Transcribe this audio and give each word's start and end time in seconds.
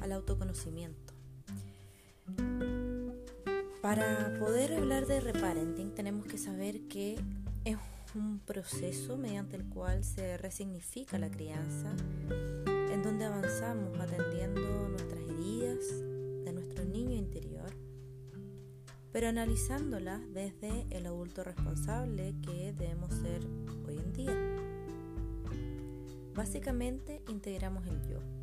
al 0.00 0.12
autoconocimiento. 0.12 1.12
Para 3.82 4.34
poder 4.38 4.74
hablar 4.74 5.06
de 5.06 5.20
reparenting 5.20 5.94
tenemos 5.94 6.26
que 6.26 6.38
saber 6.38 6.88
que 6.88 7.20
es 7.64 7.76
un 8.14 8.40
proceso 8.40 9.18
mediante 9.18 9.56
el 9.56 9.68
cual 9.68 10.04
se 10.04 10.38
resignifica 10.38 11.18
la 11.18 11.30
crianza, 11.30 11.94
en 12.66 13.02
donde 13.02 13.26
avanzamos 13.26 13.98
atendiendo 13.98 14.88
nuestras 14.88 15.20
heridas 15.20 15.84
de 16.44 16.52
nuestro 16.52 16.84
niño 16.84 17.14
interior, 17.14 17.70
pero 19.12 19.28
analizándolas 19.28 20.22
desde 20.32 20.86
el 20.90 21.04
adulto 21.06 21.44
responsable 21.44 22.34
que 22.42 22.72
debemos 22.72 23.12
ser 23.14 23.42
hoy 23.86 23.98
en 23.98 24.12
día. 24.14 24.58
Básicamente 26.34 27.22
integramos 27.28 27.86
el 27.86 28.00
yo. 28.08 28.37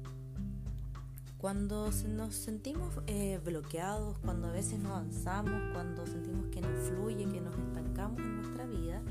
Cuando 1.45 1.91
nos 2.09 2.33
sentimos 2.33 2.91
eh, 3.05 3.39
bloqueados, 3.45 4.17
cuando 4.17 4.47
a 4.47 4.51
veces 4.51 4.79
no 4.79 4.95
avanzamos, 4.95 5.61
cuando 5.73 6.03
sentimos 6.07 6.47
que 6.47 6.59
no 6.59 6.69
fluye, 6.69 7.27
que 7.31 7.39
nos 7.39 7.55
estancamos 7.55 8.19
en 8.19 8.37
nuestra 8.37 8.65
vida, 8.65 9.03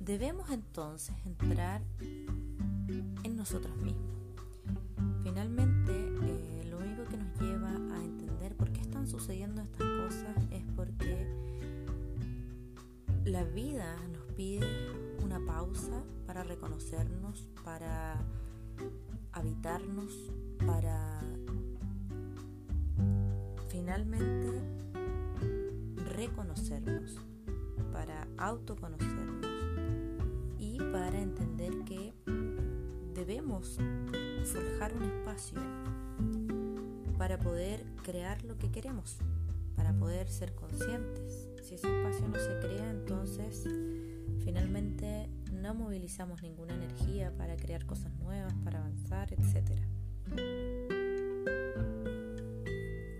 debemos 0.00 0.50
entonces 0.50 1.14
entrar 1.24 1.80
en 3.22 3.36
nosotros 3.36 3.72
mismos. 3.76 4.10
Finalmente, 5.22 5.92
eh, 5.92 6.66
lo 6.68 6.78
único 6.78 7.04
que 7.04 7.16
nos 7.16 7.40
lleva 7.40 7.70
a 7.70 8.02
entender 8.02 8.56
por 8.56 8.72
qué 8.72 8.80
están 8.80 9.06
sucediendo 9.06 9.62
estas 9.62 9.86
cosas 9.86 10.36
es 10.50 10.64
porque 10.74 11.24
la 13.24 13.44
vida 13.44 13.96
nos 14.08 14.24
pide 14.34 14.66
una 15.22 15.38
pausa 15.46 16.02
para 16.26 16.42
reconocernos, 16.42 17.48
para 17.62 18.20
habitarnos, 19.30 20.12
para 20.66 21.07
finalmente 23.98 24.62
reconocernos, 26.14 27.18
para 27.92 28.28
autoconocernos 28.36 29.44
y 30.58 30.78
para 30.78 31.20
entender 31.20 31.72
que 31.84 32.12
debemos 33.14 33.78
forjar 34.44 34.94
un 34.94 35.02
espacio 35.02 35.60
para 37.16 37.38
poder 37.38 37.84
crear 38.04 38.44
lo 38.44 38.56
que 38.56 38.70
queremos, 38.70 39.16
para 39.74 39.92
poder 39.94 40.28
ser 40.28 40.54
conscientes. 40.54 41.48
Si 41.62 41.74
ese 41.74 41.88
espacio 41.88 42.28
no 42.28 42.38
se 42.38 42.58
crea, 42.60 42.90
entonces 42.90 43.64
finalmente 44.44 45.28
no 45.52 45.74
movilizamos 45.74 46.40
ninguna 46.42 46.74
energía 46.74 47.32
para 47.36 47.56
crear 47.56 47.84
cosas 47.84 48.12
nuevas, 48.20 48.54
para 48.64 48.78
avanzar, 48.78 49.32
etc. 49.32 50.87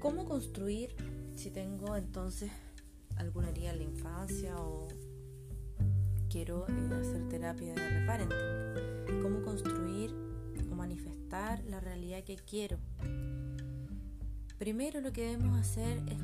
¿Cómo 0.00 0.26
construir 0.26 0.94
si 1.34 1.50
tengo 1.50 1.96
entonces 1.96 2.52
alguna 3.16 3.50
herida 3.50 3.70
en 3.70 3.78
la 3.78 3.82
infancia 3.82 4.56
o 4.56 4.86
quiero 6.30 6.66
eh, 6.68 6.94
hacer 7.00 7.28
terapia 7.28 7.74
de 7.74 8.00
reparenting? 8.00 9.22
¿Cómo 9.22 9.42
construir 9.42 10.14
o 10.70 10.74
manifestar 10.76 11.64
la 11.64 11.80
realidad 11.80 12.22
que 12.22 12.36
quiero? 12.36 12.78
Primero 14.56 15.00
lo 15.00 15.12
que 15.12 15.22
debemos 15.22 15.58
hacer 15.58 15.98
es 16.06 16.18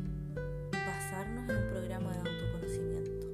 basarnos 0.70 1.50
en 1.50 1.56
un 1.56 1.70
programa 1.70 2.12
de 2.12 2.19
autoconocimiento. 2.30 3.27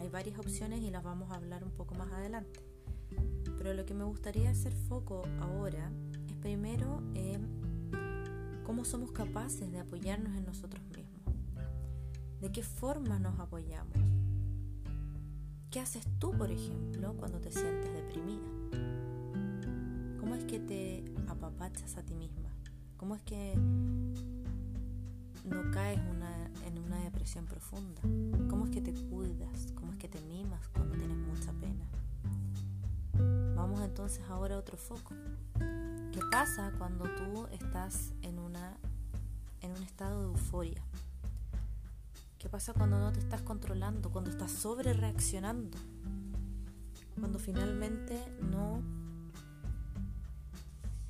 Hay 0.00 0.08
varias 0.10 0.38
opciones 0.38 0.80
y 0.80 0.90
las 0.90 1.02
vamos 1.02 1.32
a 1.32 1.34
hablar 1.34 1.64
un 1.64 1.72
poco 1.72 1.96
más 1.96 2.12
adelante. 2.12 2.60
Pero 3.58 3.74
lo 3.74 3.84
que 3.84 3.94
me 3.94 4.04
gustaría 4.04 4.50
hacer 4.50 4.74
foco 4.74 5.22
ahora 5.40 5.90
es 6.28 6.36
primero 6.36 7.02
cómo 8.64 8.84
somos 8.84 9.12
capaces 9.12 9.70
de 9.70 9.78
apoyarnos 9.78 10.34
en 10.34 10.46
nosotros 10.46 10.82
mismos. 10.96 11.34
¿De 12.40 12.50
qué 12.50 12.62
forma 12.62 13.18
nos 13.18 13.38
apoyamos? 13.38 13.96
¿Qué 15.70 15.80
haces 15.80 16.06
tú, 16.18 16.32
por 16.32 16.50
ejemplo, 16.50 17.14
cuando 17.16 17.40
te 17.40 17.50
sientes 17.52 17.92
deprimida? 17.92 18.48
¿Cómo 20.18 20.34
es 20.34 20.44
que 20.44 20.58
te 20.58 21.04
apapachas 21.28 21.96
a 21.96 22.02
ti 22.02 22.14
misma? 22.14 22.48
¿Cómo 22.96 23.14
es 23.14 23.22
que 23.22 23.54
no 25.44 25.70
caes 25.72 26.00
en 26.66 26.78
una 26.78 27.00
depresión 27.00 27.44
profunda? 27.44 28.00
¿Cómo 28.48 28.64
es 28.64 28.70
que 28.70 28.80
te 28.80 28.94
cuidas? 28.94 29.72
¿Cómo 29.74 29.92
es 29.92 29.98
que 29.98 30.08
te 30.08 30.20
mimas 30.22 30.68
cuando 30.68 30.94
tienes 30.96 31.18
mucha 31.18 31.52
pena? 31.52 31.84
Vamos 33.54 33.80
entonces 33.82 34.24
ahora 34.28 34.54
a 34.54 34.58
otro 34.58 34.76
foco. 34.76 35.14
¿Qué 36.14 36.20
pasa 36.30 36.70
cuando 36.78 37.06
tú 37.16 37.48
estás 37.50 38.12
en, 38.22 38.38
una, 38.38 38.76
en 39.62 39.72
un 39.72 39.82
estado 39.82 40.20
de 40.20 40.26
euforia? 40.28 40.80
¿Qué 42.38 42.48
pasa 42.48 42.72
cuando 42.72 43.00
no 43.00 43.12
te 43.12 43.18
estás 43.18 43.42
controlando? 43.42 44.12
Cuando 44.12 44.30
estás 44.30 44.52
sobre 44.52 44.92
reaccionando? 44.92 45.76
Cuando 47.18 47.40
finalmente 47.40 48.16
no 48.40 48.80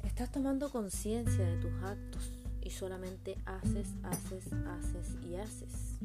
estás 0.04 0.32
tomando 0.32 0.70
conciencia 0.70 1.44
de 1.44 1.58
tus 1.58 1.72
actos 1.82 2.32
y 2.62 2.70
solamente 2.70 3.36
haces, 3.44 3.88
haces, 4.04 4.50
haces 4.54 5.22
y 5.22 5.36
haces. 5.36 5.98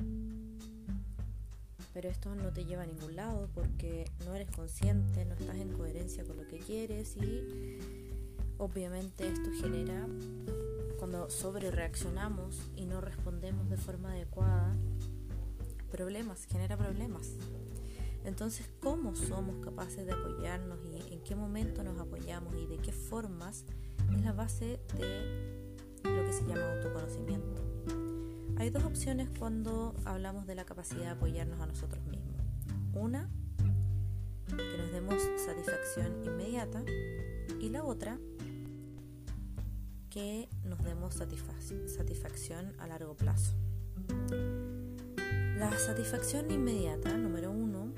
Pero 1.94 2.10
esto 2.10 2.36
no 2.36 2.52
te 2.52 2.66
lleva 2.66 2.84
a 2.84 2.86
ningún 2.86 3.16
lado 3.16 3.48
porque 3.56 4.12
no 4.26 4.36
eres 4.36 4.54
consciente, 4.54 5.24
no 5.24 5.36
estás 5.36 5.56
en 5.56 5.72
coherencia 5.72 6.26
con 6.26 6.36
lo 6.36 6.46
que 6.46 6.58
quieres 6.58 7.16
y 7.16 7.69
Obviamente 8.60 9.26
esto 9.26 9.50
genera, 9.62 10.06
cuando 10.98 11.30
sobre 11.30 11.72
reaccionamos 11.72 12.58
y 12.76 12.86
no 12.86 13.00
respondemos 13.00 13.70
de 13.70 13.78
forma 13.78 14.12
adecuada, 14.12 14.76
problemas, 15.90 16.46
genera 16.46 16.76
problemas. 16.76 17.36
Entonces, 18.26 18.70
¿cómo 18.82 19.16
somos 19.16 19.64
capaces 19.64 20.06
de 20.06 20.12
apoyarnos 20.12 20.78
y 20.86 21.14
en 21.14 21.22
qué 21.24 21.36
momento 21.36 21.84
nos 21.84 21.98
apoyamos 22.00 22.54
y 22.58 22.68
de 22.68 22.78
qué 22.80 22.92
formas 22.92 23.64
es 24.14 24.22
la 24.24 24.34
base 24.34 24.82
de 24.98 25.40
lo 26.04 26.26
que 26.26 26.34
se 26.34 26.46
llama 26.46 26.74
autoconocimiento? 26.74 27.64
Hay 28.58 28.72
dos 28.72 28.84
opciones 28.84 29.30
cuando 29.40 29.96
hablamos 30.04 30.46
de 30.48 30.56
la 30.56 30.66
capacidad 30.66 31.04
de 31.04 31.08
apoyarnos 31.08 31.62
a 31.62 31.66
nosotros 31.66 32.06
mismos. 32.08 32.36
Una, 32.94 33.30
que 34.48 34.78
nos 34.78 34.92
demos 34.92 35.24
satisfacción 35.38 36.26
inmediata 36.26 36.84
y 37.62 37.70
la 37.70 37.86
otra, 37.86 38.20
que 40.10 40.50
nos 40.64 40.84
demos 40.84 41.16
satisfacción 41.16 42.74
a 42.80 42.88
largo 42.88 43.16
plazo. 43.16 43.54
La 45.58 45.78
satisfacción 45.78 46.50
inmediata, 46.50 47.16
número 47.18 47.52
uno, 47.52 47.94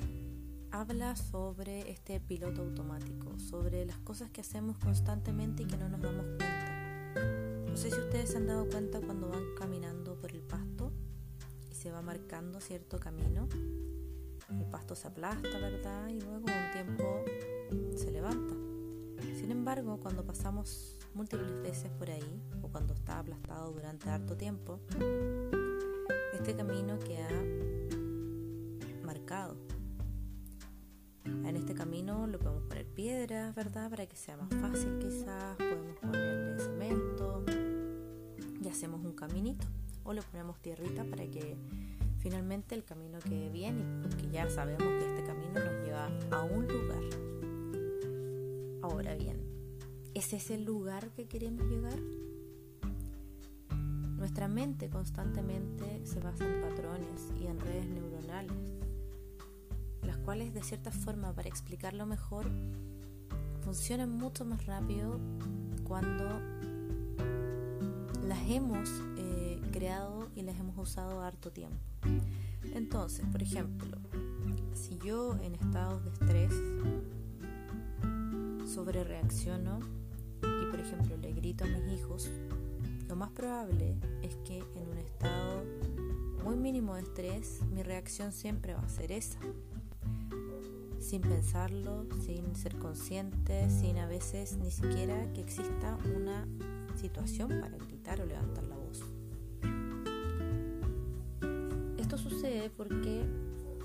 habla 0.71 1.15
sobre 1.15 1.89
este 1.89 2.19
piloto 2.19 2.63
automático, 2.63 3.37
sobre 3.39 3.85
las 3.85 3.97
cosas 3.99 4.29
que 4.31 4.41
hacemos 4.41 4.77
constantemente 4.77 5.63
y 5.63 5.65
que 5.65 5.77
no 5.77 5.87
nos 5.87 6.01
damos 6.01 6.25
cuenta. 6.37 7.63
No 7.67 7.77
sé 7.77 7.91
si 7.91 7.99
ustedes 7.99 8.31
se 8.31 8.37
han 8.37 8.47
dado 8.47 8.67
cuenta 8.67 8.99
cuando 8.99 9.29
van 9.29 9.43
caminando 9.57 10.15
por 10.19 10.31
el 10.31 10.41
pasto 10.41 10.91
y 11.69 11.75
se 11.75 11.91
va 11.91 12.01
marcando 12.01 12.59
cierto 12.59 12.99
camino. 12.99 13.47
El 14.49 14.65
pasto 14.65 14.95
se 14.95 15.07
aplasta, 15.07 15.57
¿verdad? 15.59 16.09
Y 16.09 16.19
luego 16.19 16.45
un 16.45 16.71
tiempo 16.73 17.23
se 17.95 18.11
levanta. 18.11 18.53
Sin 19.37 19.51
embargo, 19.51 19.97
cuando 20.01 20.25
pasamos 20.25 20.97
múltiples 21.13 21.61
veces 21.61 21.91
por 21.91 22.09
ahí 22.09 22.41
o 22.61 22.67
cuando 22.67 22.93
está 22.93 23.19
aplastado 23.19 23.71
durante 23.71 24.09
harto 24.09 24.35
tiempo, 24.35 24.79
este 26.33 26.55
camino 26.55 26.97
queda 26.99 27.29
marcado. 29.03 29.55
En 31.25 31.55
este 31.55 31.73
camino 31.73 32.27
lo 32.27 32.39
podemos 32.39 32.63
poner 32.63 32.85
piedras, 32.85 33.53
¿verdad? 33.53 33.89
Para 33.89 34.05
que 34.05 34.15
sea 34.15 34.37
más 34.37 34.49
fácil 34.61 34.97
quizás, 34.99 35.55
podemos 35.57 35.97
ponerle 36.01 36.59
cemento 36.59 37.43
y 38.61 38.67
hacemos 38.67 39.03
un 39.03 39.13
caminito 39.13 39.67
o 40.03 40.13
le 40.13 40.21
ponemos 40.21 40.59
tierrita 40.61 41.03
para 41.03 41.25
que 41.27 41.57
finalmente 42.19 42.75
el 42.75 42.83
camino 42.83 43.19
quede 43.19 43.49
bien 43.49 43.99
porque 44.01 44.29
ya 44.29 44.49
sabemos 44.49 44.83
que 44.83 45.09
este 45.09 45.23
camino 45.23 45.53
nos 45.53 45.85
lleva 45.85 46.09
a 46.31 46.43
un 46.43 46.67
lugar. 46.67 47.03
Ahora 48.81 49.15
bien, 49.15 49.40
¿Es 50.21 50.33
ese 50.33 50.53
el 50.53 50.65
lugar 50.65 51.09
que 51.15 51.25
queremos 51.25 51.65
llegar? 51.65 51.97
Nuestra 54.17 54.47
mente 54.47 54.87
constantemente 54.87 56.05
se 56.05 56.19
basa 56.19 56.45
en 56.45 56.61
patrones 56.61 57.31
y 57.41 57.47
en 57.47 57.59
redes 57.59 57.87
neuronales, 57.87 58.51
las 60.03 60.17
cuales 60.17 60.53
de 60.53 60.61
cierta 60.61 60.91
forma, 60.91 61.33
para 61.33 61.49
explicarlo 61.49 62.05
mejor, 62.05 62.45
funcionan 63.61 64.11
mucho 64.11 64.45
más 64.45 64.63
rápido 64.67 65.19
cuando 65.85 66.39
las 68.23 68.47
hemos 68.47 68.91
eh, 69.17 69.59
creado 69.71 70.29
y 70.35 70.43
las 70.43 70.59
hemos 70.59 70.77
usado 70.77 71.21
harto 71.21 71.51
tiempo. 71.51 71.79
Entonces, 72.75 73.25
por 73.31 73.41
ejemplo, 73.41 73.97
si 74.75 74.99
yo 74.99 75.35
en 75.41 75.55
estados 75.55 76.03
de 76.03 76.11
estrés 76.11 76.53
sobre 78.71 79.03
reacciono 79.03 80.00
por 80.71 80.79
ejemplo 80.79 81.17
le 81.17 81.33
grito 81.33 81.65
a 81.65 81.67
mis 81.67 81.99
hijos, 81.99 82.29
lo 83.09 83.17
más 83.17 83.29
probable 83.31 83.93
es 84.21 84.37
que 84.37 84.59
en 84.59 84.89
un 84.89 84.97
estado 84.97 85.63
muy 86.45 86.55
mínimo 86.55 86.95
de 86.95 87.01
estrés 87.01 87.59
mi 87.73 87.83
reacción 87.83 88.31
siempre 88.31 88.73
va 88.73 88.79
a 88.79 88.89
ser 88.89 89.11
esa. 89.11 89.37
Sin 90.97 91.21
pensarlo, 91.21 92.05
sin 92.25 92.55
ser 92.55 92.77
consciente, 92.77 93.69
sin 93.69 93.97
a 93.97 94.07
veces 94.07 94.57
ni 94.57 94.71
siquiera 94.71 95.31
que 95.33 95.41
exista 95.41 95.97
una 96.15 96.47
situación 96.95 97.49
para 97.49 97.77
gritar 97.77 98.21
o 98.21 98.25
levantar 98.25 98.63
la 98.63 98.77
voz. 98.77 99.03
Esto 101.97 102.17
sucede 102.17 102.69
porque 102.69 103.25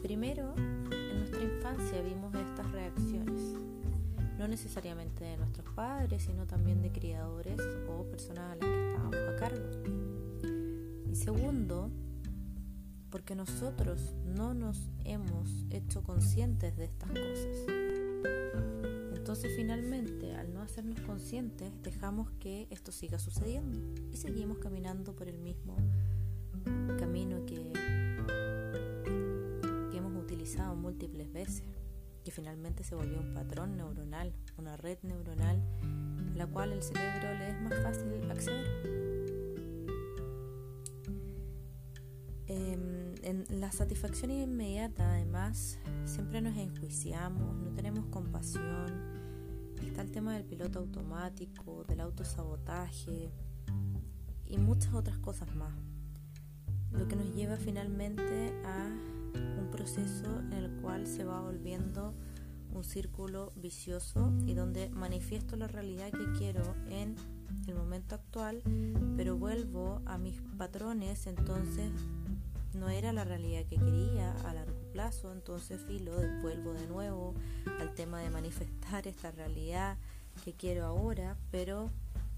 primero 0.02 0.54
en 0.56 1.18
nuestra 1.18 1.42
infancia 1.42 2.00
vimos 2.02 2.32
estas 2.34 2.70
reacciones 2.70 3.56
no 4.38 4.48
necesariamente 4.48 5.24
de 5.24 5.36
nuestros 5.36 5.66
padres, 5.74 6.22
sino 6.24 6.46
también 6.46 6.82
de 6.82 6.92
criadores 6.92 7.60
o 7.88 8.04
personas 8.04 8.52
a 8.52 8.56
las 8.56 8.68
que 8.68 8.88
estábamos 8.88 9.16
a 9.16 9.36
cargo. 9.36 9.68
Y 11.10 11.14
segundo, 11.14 11.90
porque 13.10 13.34
nosotros 13.34 14.14
no 14.24 14.54
nos 14.54 14.90
hemos 15.04 15.64
hecho 15.70 16.02
conscientes 16.02 16.76
de 16.76 16.84
estas 16.84 17.08
cosas. 17.10 17.66
Entonces 19.14 19.52
finalmente, 19.56 20.34
al 20.36 20.52
no 20.52 20.60
hacernos 20.60 21.00
conscientes, 21.00 21.72
dejamos 21.82 22.30
que 22.38 22.68
esto 22.70 22.92
siga 22.92 23.18
sucediendo 23.18 23.78
y 24.12 24.16
seguimos 24.18 24.58
caminando 24.58 25.14
por 25.14 25.28
el 25.28 25.38
mismo 25.38 25.76
camino 26.98 27.44
que, 27.46 27.56
que 32.26 32.32
finalmente 32.32 32.82
se 32.82 32.96
volvió 32.96 33.20
un 33.20 33.34
patrón 33.34 33.76
neuronal, 33.76 34.32
una 34.58 34.76
red 34.76 34.98
neuronal 35.02 35.62
a 36.32 36.36
la 36.36 36.48
cual 36.48 36.72
el 36.72 36.82
cerebro 36.82 37.32
le 37.38 37.50
es 37.50 37.62
más 37.62 37.80
fácil 37.84 38.28
acceder. 38.28 38.66
Em, 42.48 43.14
en 43.22 43.60
la 43.60 43.70
satisfacción 43.70 44.32
inmediata, 44.32 45.08
además, 45.08 45.78
siempre 46.04 46.40
nos 46.40 46.56
enjuiciamos, 46.56 47.54
no 47.58 47.70
tenemos 47.76 48.06
compasión. 48.06 48.86
Está 49.80 50.02
el 50.02 50.10
tema 50.10 50.34
del 50.34 50.44
piloto 50.44 50.80
automático, 50.80 51.84
del 51.84 52.00
autosabotaje 52.00 53.30
y 54.46 54.58
muchas 54.58 54.92
otras 54.94 55.18
cosas 55.18 55.54
más. 55.54 55.78
Lo 56.90 57.06
que 57.06 57.14
nos 57.14 57.32
lleva 57.36 57.56
finalmente 57.56 58.52
a 58.64 59.15
un 59.58 59.70
proceso 59.70 60.40
en 60.50 60.52
el 60.52 60.70
cual 60.82 61.06
se 61.06 61.24
va 61.24 61.40
volviendo 61.40 62.14
un 62.72 62.84
círculo 62.84 63.52
vicioso 63.56 64.32
y 64.46 64.54
donde 64.54 64.90
manifiesto 64.90 65.56
la 65.56 65.66
realidad 65.66 66.10
que 66.10 66.38
quiero 66.38 66.62
en 66.88 67.16
el 67.66 67.74
momento 67.74 68.14
actual, 68.14 68.62
pero 69.16 69.36
vuelvo 69.36 70.02
a 70.04 70.18
mis 70.18 70.40
patrones, 70.58 71.26
entonces 71.26 71.90
no 72.74 72.90
era 72.90 73.12
la 73.12 73.24
realidad 73.24 73.64
que 73.64 73.76
quería 73.76 74.32
a 74.44 74.54
largo 74.54 74.78
plazo, 74.92 75.32
entonces 75.32 75.80
filo, 75.80 76.12
vuelvo 76.42 76.74
de 76.74 76.86
nuevo 76.86 77.34
al 77.80 77.94
tema 77.94 78.20
de 78.20 78.30
manifestar 78.30 79.06
esta 79.06 79.30
realidad 79.30 79.96
que 80.44 80.52
quiero 80.52 80.84
ahora, 80.84 81.36
pero 81.50 81.90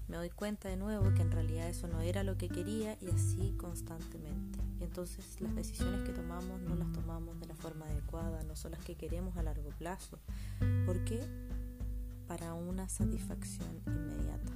me 0.07 0.17
doy 0.17 0.29
cuenta 0.29 0.69
de 0.69 0.77
nuevo 0.77 1.13
que 1.13 1.21
en 1.21 1.31
realidad 1.31 1.69
eso 1.69 1.87
no 1.87 2.01
era 2.01 2.23
lo 2.23 2.37
que 2.37 2.49
quería 2.49 2.97
y 3.01 3.09
así 3.09 3.53
constantemente. 3.57 4.48
Entonces 4.89 5.39
las 5.39 5.55
decisiones 5.55 6.01
que 6.01 6.11
tomamos 6.13 6.59
no 6.61 6.73
las 6.73 6.91
tomamos 6.91 7.39
de 7.39 7.45
la 7.45 7.53
forma 7.53 7.85
adecuada, 7.85 8.41
no 8.41 8.55
son 8.55 8.71
las 8.71 8.83
que 8.83 8.95
queremos 8.95 9.37
a 9.37 9.43
largo 9.43 9.69
plazo. 9.77 10.17
¿Por 10.87 11.03
qué? 11.03 11.21
Para 12.27 12.55
una 12.55 12.89
satisfacción 12.89 13.83
inmediata. 13.85 14.51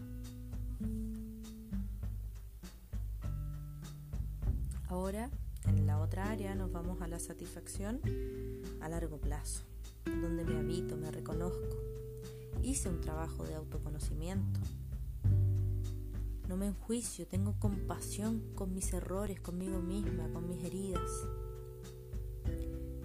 Ahora, 4.87 5.29
en 5.67 5.85
la 5.85 5.99
otra 5.99 6.31
área, 6.31 6.55
nos 6.55 6.71
vamos 6.71 6.99
a 7.03 7.07
la 7.07 7.19
satisfacción 7.19 8.01
a 8.81 8.89
largo 8.89 9.19
plazo, 9.19 9.61
donde 10.03 10.43
me 10.45 10.57
habito, 10.57 10.97
me 10.97 11.11
reconozco. 11.11 11.77
Hice 12.63 12.89
un 12.89 13.01
trabajo 13.01 13.43
de 13.43 13.53
autoconocimiento, 13.53 14.59
no 16.47 16.57
me 16.57 16.67
enjuicio, 16.67 17.27
tengo 17.27 17.55
compasión 17.59 18.41
con 18.55 18.73
mis 18.73 18.93
errores, 18.93 19.39
conmigo 19.39 19.79
misma, 19.79 20.29
con 20.31 20.47
mis 20.47 20.63
heridas. 20.63 21.09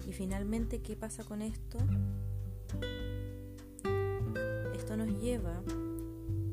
Y 0.07 0.11
finalmente, 0.13 0.81
¿qué 0.81 0.95
pasa 0.95 1.23
con 1.23 1.41
esto? 1.41 1.77
Esto 4.73 4.97
nos 4.97 5.21
lleva 5.21 5.61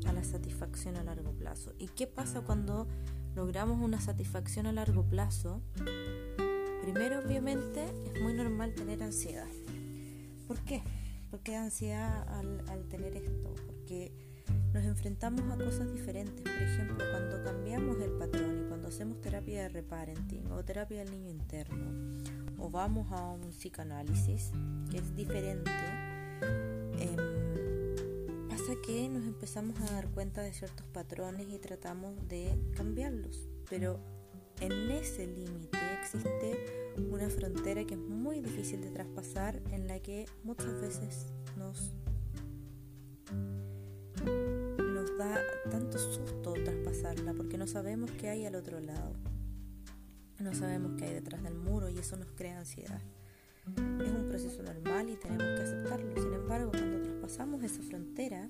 a 0.05 0.13
la 0.13 0.23
satisfacción 0.23 0.95
a 0.95 1.03
largo 1.03 1.31
plazo. 1.33 1.73
¿Y 1.77 1.87
qué 1.87 2.07
pasa 2.07 2.41
cuando 2.41 2.87
logramos 3.35 3.81
una 3.81 3.99
satisfacción 3.99 4.67
a 4.67 4.71
largo 4.71 5.03
plazo? 5.03 5.61
Primero, 6.81 7.19
obviamente, 7.19 7.83
es 8.05 8.21
muy 8.21 8.33
normal 8.33 8.73
tener 8.73 9.03
ansiedad. 9.03 9.49
¿Por 10.47 10.59
qué? 10.61 10.83
¿Por 11.29 11.41
qué 11.41 11.55
ansiedad 11.55 12.25
al, 12.29 12.63
al 12.69 12.87
tener 12.87 13.17
esto? 13.17 13.53
Porque 13.65 14.13
nos 14.77 14.85
enfrentamos 14.85 15.41
a 15.51 15.57
cosas 15.57 15.91
diferentes. 15.91 16.43
Por 16.43 16.61
ejemplo, 16.61 17.03
cuando 17.09 17.43
cambiamos 17.43 17.99
el 17.99 18.11
patrón 18.11 18.61
y 18.63 18.67
cuando 18.67 18.89
hacemos 18.89 19.19
terapia 19.21 19.63
de 19.63 19.69
reparenting 19.69 20.51
o 20.51 20.63
terapia 20.63 20.99
del 20.99 21.09
niño 21.09 21.31
interno 21.31 22.21
o 22.59 22.69
vamos 22.69 23.11
a 23.11 23.31
un 23.31 23.49
psicoanálisis 23.49 24.51
que 24.91 24.99
es 24.99 25.15
diferente, 25.15 25.71
em, 26.99 28.47
pasa 28.49 28.73
que 28.85 29.09
nos 29.09 29.25
empezamos 29.25 29.79
a 29.81 29.93
dar 29.93 30.09
cuenta 30.09 30.43
de 30.43 30.53
ciertos 30.53 30.85
patrones 30.89 31.47
y 31.49 31.57
tratamos 31.57 32.13
de 32.27 32.55
cambiarlos. 32.75 33.49
Pero 33.71 33.99
en 34.61 34.91
ese 34.91 35.25
límite 35.25 35.79
existe 35.99 36.93
una 37.09 37.29
frontera 37.29 37.83
que 37.83 37.95
es 37.95 37.99
muy 37.99 38.41
difícil 38.41 38.81
de 38.81 38.91
traspasar 38.91 39.59
en 39.71 39.87
la 39.87 39.99
que 40.01 40.27
muchas 40.43 40.79
veces 40.79 41.25
nos 41.55 41.95
tanto 45.69 45.97
susto 45.97 46.53
traspasarla 46.53 47.33
porque 47.33 47.57
no 47.57 47.67
sabemos 47.67 48.11
qué 48.11 48.29
hay 48.29 48.45
al 48.45 48.55
otro 48.55 48.79
lado. 48.79 49.13
No 50.39 50.53
sabemos 50.53 50.93
qué 50.97 51.05
hay 51.05 51.13
detrás 51.13 51.41
del 51.43 51.55
muro 51.55 51.89
y 51.89 51.97
eso 51.97 52.15
nos 52.15 52.27
crea 52.35 52.59
ansiedad. 52.59 53.01
Es 53.75 54.11
un 54.11 54.27
proceso 54.29 54.61
normal 54.63 55.09
y 55.09 55.15
tenemos 55.15 55.43
que 55.43 55.63
aceptarlo. 55.63 56.15
Sin 56.15 56.33
embargo, 56.33 56.71
cuando 56.71 57.01
traspasamos 57.01 57.63
esa 57.63 57.81
frontera, 57.81 58.49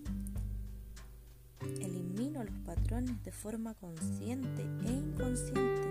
elimino 1.82 2.44
los 2.44 2.58
patrones 2.60 3.24
de 3.24 3.32
forma 3.32 3.74
consciente 3.76 4.64
e 4.86 4.92
inconsciente. 4.92 5.88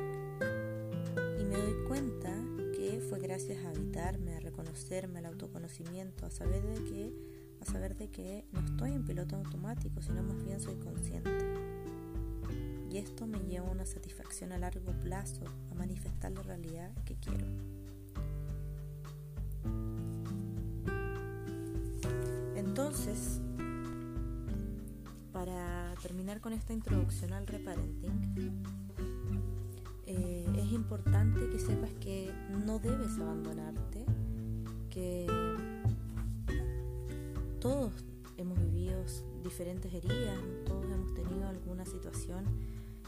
Y 1.40 1.44
me 1.44 1.56
doy 1.56 1.86
cuenta 1.88 2.30
que 2.76 3.00
fue 3.08 3.18
gracias 3.18 3.64
a 3.64 3.70
habitarme, 3.70 4.36
a 4.36 4.40
reconocerme, 4.40 5.18
al 5.18 5.26
autoconocimiento, 5.26 6.26
a 6.26 6.30
saber 6.30 6.62
de 6.62 6.84
que 6.84 7.35
a 7.60 7.64
saber 7.64 7.96
de 7.96 8.10
que 8.10 8.44
no 8.52 8.60
estoy 8.60 8.92
en 8.92 9.04
piloto 9.04 9.36
automático, 9.36 10.02
sino 10.02 10.22
más 10.22 10.42
bien 10.44 10.60
soy 10.60 10.76
consciente. 10.76 11.30
Y 12.90 12.98
esto 12.98 13.26
me 13.26 13.38
lleva 13.40 13.68
a 13.68 13.70
una 13.70 13.84
satisfacción 13.84 14.52
a 14.52 14.58
largo 14.58 14.92
plazo, 15.02 15.44
a 15.70 15.74
manifestar 15.74 16.32
la 16.32 16.42
realidad 16.42 16.90
que 17.04 17.16
quiero. 17.16 17.46
Entonces, 22.54 23.40
para 25.32 25.94
terminar 26.00 26.40
con 26.40 26.52
esta 26.52 26.72
introducción 26.72 27.32
al 27.32 27.46
reparenting, 27.46 28.62
eh, 30.06 30.46
es 30.56 30.72
importante 30.72 31.48
que 31.50 31.58
sepas 31.58 31.90
que 32.00 32.32
no 32.64 32.78
debes 32.78 33.18
abandonarte, 33.18 34.06
que 34.88 35.26
todos 37.66 37.92
hemos 38.36 38.60
vivido 38.60 39.02
diferentes 39.42 39.92
heridas, 39.92 40.38
todos 40.66 40.84
hemos 40.84 41.12
tenido 41.14 41.48
alguna 41.48 41.84
situación 41.84 42.44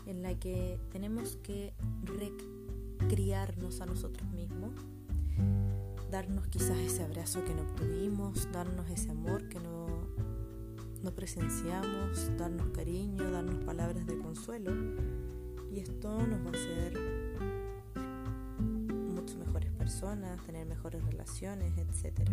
en 0.04 0.20
la 0.20 0.34
que 0.34 0.80
tenemos 0.90 1.36
que 1.44 1.74
recriarnos 2.98 3.80
a 3.80 3.86
nosotros 3.86 4.28
mismos, 4.32 4.72
darnos 6.10 6.48
quizás 6.48 6.76
ese 6.78 7.04
abrazo 7.04 7.44
que 7.44 7.54
no 7.54 7.62
obtuvimos, 7.62 8.50
darnos 8.50 8.90
ese 8.90 9.12
amor 9.12 9.48
que 9.48 9.60
no, 9.60 9.86
no 11.04 11.14
presenciamos, 11.14 12.36
darnos 12.36 12.70
cariño, 12.70 13.30
darnos 13.30 13.62
palabras 13.64 14.08
de 14.08 14.18
consuelo. 14.18 14.72
Y 15.70 15.78
esto 15.78 16.18
nos 16.26 16.40
va 16.44 16.46
a 16.46 16.60
hacer 16.60 16.98
mucho 19.14 19.38
mejores 19.38 19.70
personas, 19.70 20.44
tener 20.44 20.66
mejores 20.66 21.04
relaciones, 21.04 21.78
etcétera 21.78 22.32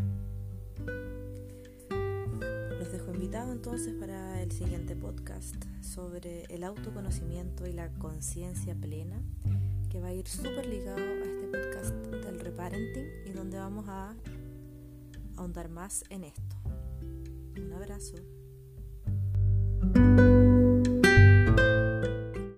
dejo 2.95 3.11
invitado 3.11 3.51
entonces 3.51 3.93
para 3.93 4.41
el 4.41 4.53
siguiente 4.53 4.95
podcast 4.95 5.53
sobre 5.81 6.45
el 6.45 6.63
autoconocimiento 6.63 7.67
y 7.67 7.73
la 7.73 7.89
conciencia 7.95 8.73
plena, 8.73 9.21
que 9.89 9.99
va 9.99 10.07
a 10.07 10.13
ir 10.13 10.25
súper 10.25 10.65
ligado 10.65 11.01
a 11.01 11.25
este 11.25 11.47
podcast 11.47 11.93
del 12.25 12.39
reparenting 12.39 13.05
y 13.25 13.31
donde 13.31 13.57
vamos 13.57 13.85
a 13.89 14.15
ahondar 15.35 15.67
más 15.67 16.05
en 16.09 16.23
esto. 16.23 16.55
Un 17.57 17.73
abrazo. 17.73 18.15